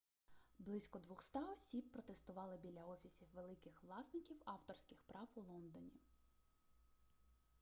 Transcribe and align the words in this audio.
близько 0.59 0.99
200 0.99 1.39
осіб 1.53 1.91
протестували 1.91 2.57
біля 2.57 2.85
офісів 2.85 3.27
великих 3.33 3.83
власників 3.83 4.37
авторських 4.45 4.97
прав 5.07 5.27
у 5.35 5.41
лондоні 5.41 5.99